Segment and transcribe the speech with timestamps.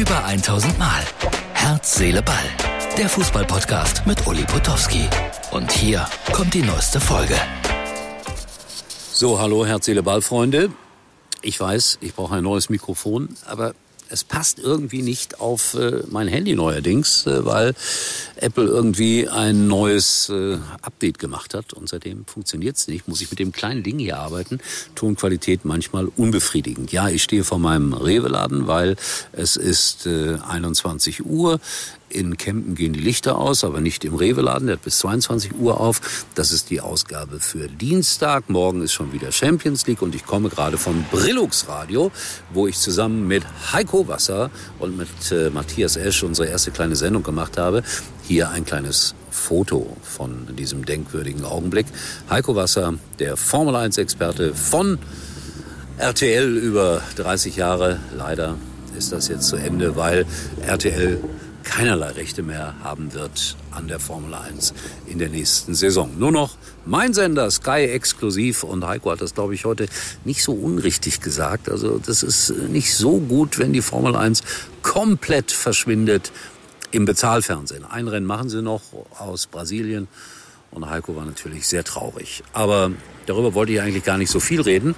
[0.00, 1.04] Über 1000 Mal.
[1.52, 2.46] Herz, Seele, Ball.
[2.96, 5.06] Der Fußballpodcast mit Uli Potowski.
[5.50, 7.34] Und hier kommt die neueste Folge.
[9.12, 10.70] So, hallo Herz, Seele, Ball, Freunde.
[11.42, 13.74] Ich weiß, ich brauche ein neues Mikrofon, aber
[14.10, 17.74] es passt irgendwie nicht auf äh, mein Handy neuerdings, äh, weil
[18.36, 23.06] Apple irgendwie ein neues äh, Update gemacht hat und seitdem funktioniert's nicht.
[23.08, 24.58] Muss ich mit dem kleinen Ding hier arbeiten.
[24.94, 26.92] Tonqualität manchmal unbefriedigend.
[26.92, 28.96] Ja, ich stehe vor meinem Rewe-Laden, weil
[29.32, 31.60] es ist äh, 21 Uhr.
[32.10, 34.66] In Kempen gehen die Lichter aus, aber nicht im Rewe-Laden.
[34.66, 36.26] Der hat bis 22 Uhr auf.
[36.34, 38.50] Das ist die Ausgabe für Dienstag.
[38.50, 42.10] Morgen ist schon wieder Champions League und ich komme gerade vom Brillux Radio,
[42.52, 44.50] wo ich zusammen mit Heiko Wasser
[44.80, 47.84] und mit äh, Matthias Esch unsere erste kleine Sendung gemacht habe.
[48.24, 51.86] Hier ein kleines Foto von diesem denkwürdigen Augenblick.
[52.28, 54.98] Heiko Wasser, der Formel 1-Experte von
[55.98, 58.00] RTL über 30 Jahre.
[58.16, 58.56] Leider
[58.98, 60.26] ist das jetzt zu Ende, weil
[60.66, 61.22] RTL
[61.70, 64.74] keinerlei Rechte mehr haben wird an der Formel 1
[65.06, 66.10] in der nächsten Saison.
[66.18, 68.64] Nur noch mein Sender, Sky exklusiv.
[68.64, 69.86] Und Heiko hat das, glaube ich, heute
[70.24, 71.68] nicht so unrichtig gesagt.
[71.68, 74.42] Also das ist nicht so gut, wenn die Formel 1
[74.82, 76.32] komplett verschwindet
[76.90, 77.84] im Bezahlfernsehen.
[77.84, 78.82] Ein Rennen machen sie noch
[79.20, 80.08] aus Brasilien.
[80.72, 82.42] Und Heiko war natürlich sehr traurig.
[82.52, 82.90] Aber
[83.30, 84.94] darüber wollte ich eigentlich gar nicht so viel reden,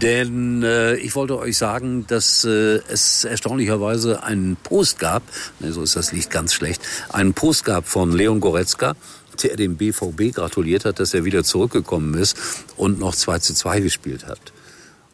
[0.00, 5.22] denn äh, ich wollte euch sagen, dass äh, es erstaunlicherweise einen Post gab,
[5.60, 8.94] ne, so ist das Licht ganz schlecht, einen Post gab von Leon Goretzka,
[9.42, 12.36] der dem BVB gratuliert hat, dass er wieder zurückgekommen ist
[12.76, 14.52] und noch 2 zu 2 gespielt hat.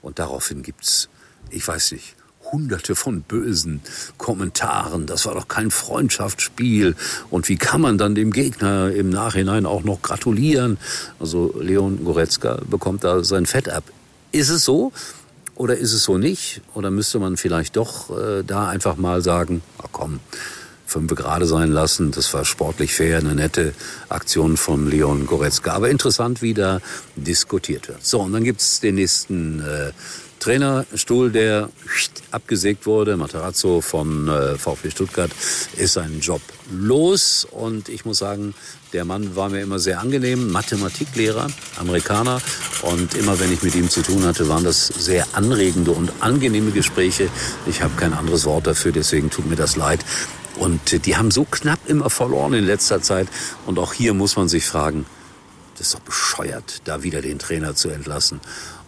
[0.02, 1.08] Und daraufhin gibt's,
[1.50, 2.17] ich weiß nicht,
[2.52, 3.80] hunderte von bösen
[4.18, 5.06] Kommentaren.
[5.06, 6.96] Das war doch kein Freundschaftsspiel.
[7.30, 10.78] Und wie kann man dann dem Gegner im Nachhinein auch noch gratulieren?
[11.18, 13.84] Also Leon Goretzka bekommt da sein Fett ab.
[14.32, 14.92] Ist es so?
[15.54, 16.62] Oder ist es so nicht?
[16.74, 20.20] Oder müsste man vielleicht doch äh, da einfach mal sagen, ach komm,
[20.91, 22.10] fünf gerade sein lassen.
[22.10, 23.73] Das war sportlich fair, eine nette
[24.08, 25.73] Aktion von Leon Goretzka.
[25.73, 26.80] Aber interessant, wie da
[27.17, 28.05] diskutiert wird.
[28.05, 29.92] So, und dann gibt's den nächsten äh,
[30.40, 31.68] Trainerstuhl, der
[32.30, 33.17] abgesägt wurde.
[33.17, 35.30] Materazzo von äh, VfB Stuttgart
[35.77, 36.40] ist seinen Job
[36.73, 38.55] los und ich muss sagen,
[38.92, 42.40] der Mann war mir immer sehr angenehm, Mathematiklehrer, Amerikaner
[42.83, 46.70] und immer wenn ich mit ihm zu tun hatte, waren das sehr anregende und angenehme
[46.70, 47.28] Gespräche.
[47.67, 50.01] Ich habe kein anderes Wort dafür, deswegen tut mir das leid.
[50.60, 53.28] Und die haben so knapp immer verloren in letzter Zeit
[53.64, 55.06] und auch hier muss man sich fragen,
[55.78, 58.40] das ist doch bescheuert, da wieder den Trainer zu entlassen.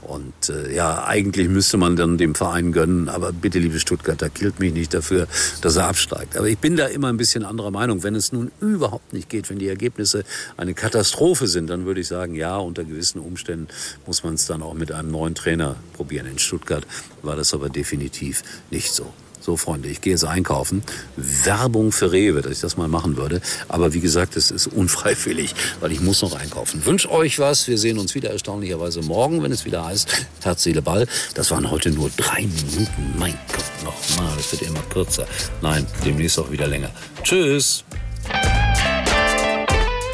[0.03, 4.61] Und äh, ja, eigentlich müsste man dann dem Verein gönnen, aber bitte, liebe Stuttgarter, killt
[4.61, 5.27] mich nicht dafür,
[5.63, 6.37] dass er absteigt.
[6.37, 8.03] Aber ich bin da immer ein bisschen anderer Meinung.
[8.03, 10.25] Wenn es nun überhaupt nicht geht, wenn die Ergebnisse
[10.59, 13.69] eine Katastrophe sind, dann würde ich sagen, ja, unter gewissen Umständen
[14.05, 16.27] muss man es dann auch mit einem neuen Trainer probieren.
[16.27, 16.87] In Stuttgart
[17.23, 19.11] war das aber definitiv nicht so.
[19.45, 20.85] So, Freunde, ich gehe jetzt einkaufen.
[21.17, 23.41] Werbung für Rewe, dass ich das mal machen würde.
[23.69, 26.87] Aber wie gesagt, es ist unfreiwillig, weil ich muss noch einkaufen.
[26.87, 27.67] Wünsch euch was.
[27.67, 31.09] Wir sehen uns wieder erstaunlicherweise morgen, wenn es wieder heißt Herz, Seele, Ball.
[31.35, 33.15] Das waren heute nur drei Minuten.
[33.19, 35.27] Mein Gott, nochmal, das wird immer kürzer.
[35.61, 36.91] Nein, demnächst auch wieder länger.
[37.25, 37.83] Tschüss.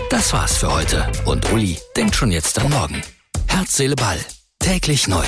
[0.09, 1.06] Das war's für heute.
[1.27, 3.03] Und Uli denkt schon jetzt an morgen.
[3.47, 4.19] Herz, Seele, Ball.
[4.59, 5.25] Täglich neu.